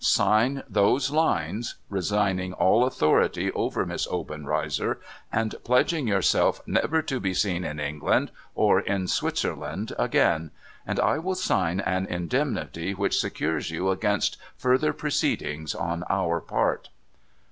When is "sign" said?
0.03-0.63, 11.35-11.79